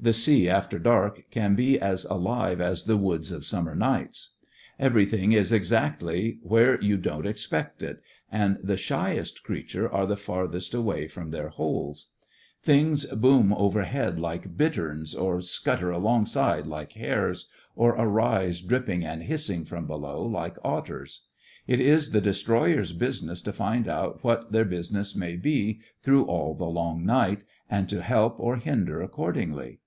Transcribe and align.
The 0.00 0.12
sea 0.12 0.48
after 0.48 0.78
dark 0.78 1.22
can 1.32 1.56
be 1.56 1.76
as 1.80 2.04
alive 2.04 2.60
as 2.60 2.84
the 2.84 2.96
woods 2.96 3.32
of 3.32 3.44
sum 3.44 3.64
mer 3.64 3.74
nights. 3.74 4.28
Everything 4.78 5.32
is 5.32 5.50
exactly 5.50 6.38
where 6.44 6.80
you 6.80 6.96
don't 6.96 7.26
expect 7.26 7.82
it, 7.82 8.00
and 8.30 8.58
the 8.62 8.76
shyest 8.76 9.42
creatures 9.42 9.90
are 9.92 10.06
the 10.06 10.16
farthest 10.16 10.72
away 10.72 11.08
114 11.12 11.30
THE 11.32 11.36
FRINGES 11.50 11.50
OF 11.50 11.50
THE 11.50 11.50
FLEET 11.50 11.56
from 11.56 11.64
their 11.82 11.82
holes. 11.82 12.08
Things 12.62 13.20
boom 13.20 13.52
over 13.52 13.82
head 13.82 14.20
like 14.20 14.56
bitterns, 14.56 15.16
or 15.16 15.40
scutter 15.40 15.90
along 15.90 16.26
side 16.26 16.68
like 16.68 16.92
hares, 16.92 17.48
or 17.74 17.94
arise 17.96 18.60
dripping 18.60 19.04
and 19.04 19.24
hissing 19.24 19.64
from 19.64 19.88
below 19.88 20.22
like 20.22 20.56
otters. 20.62 21.22
It 21.66 21.80
is 21.80 22.12
the 22.12 22.20
destroyers' 22.20 22.92
business 22.92 23.40
to 23.42 23.52
find 23.52 23.88
out 23.88 24.22
what 24.22 24.52
their 24.52 24.64
business 24.64 25.16
may 25.16 25.34
be 25.34 25.80
through 26.04 26.24
all 26.26 26.54
the 26.54 26.66
long 26.66 27.04
night, 27.04 27.44
and 27.68 27.88
to 27.88 28.00
help 28.00 28.38
or 28.38 28.58
hinder 28.58 29.02
accordingly. 29.02 29.80